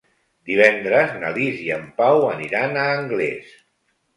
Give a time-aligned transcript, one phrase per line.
[0.51, 3.57] Divendres na Lis i en Pau aniran a Anglès.